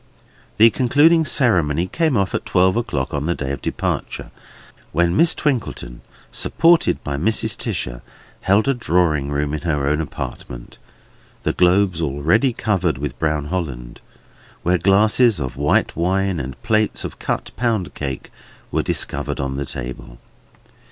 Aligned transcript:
The 0.57 0.71
concluding 0.71 1.25
ceremony 1.25 1.85
came 1.85 2.17
off 2.17 2.33
at 2.33 2.43
twelve 2.47 2.75
o'clock 2.75 3.13
on 3.13 3.27
the 3.27 3.35
day 3.35 3.51
of 3.51 3.61
departure; 3.61 4.31
when 4.93 5.15
Miss 5.15 5.35
Twinkleton, 5.35 6.01
supported 6.31 7.03
by 7.03 7.17
Mrs. 7.17 7.55
Tisher, 7.55 8.01
held 8.39 8.67
a 8.67 8.73
drawing 8.73 9.29
room 9.29 9.53
in 9.53 9.61
her 9.61 9.87
own 9.87 10.01
apartment 10.01 10.79
(the 11.43 11.53
globes 11.53 12.01
already 12.01 12.51
covered 12.51 12.97
with 12.97 13.19
brown 13.19 13.45
Holland), 13.53 14.01
where 14.63 14.79
glasses 14.79 15.39
of 15.39 15.55
white 15.55 15.95
wine 15.95 16.39
and 16.39 16.59
plates 16.63 17.03
of 17.03 17.19
cut 17.19 17.51
pound 17.55 17.93
cake 17.93 18.31
were 18.71 18.81
discovered 18.81 19.39
on 19.39 19.55
the 19.57 19.65
table. 19.67 20.17